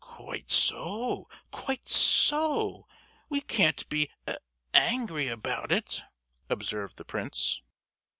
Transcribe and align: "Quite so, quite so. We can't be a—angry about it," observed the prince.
"Quite 0.03 0.49
so, 0.49 1.27
quite 1.51 1.87
so. 1.87 2.87
We 3.29 3.39
can't 3.39 3.87
be 3.87 4.09
a—angry 4.25 5.27
about 5.27 5.71
it," 5.71 6.01
observed 6.49 6.97
the 6.97 7.05
prince. 7.05 7.61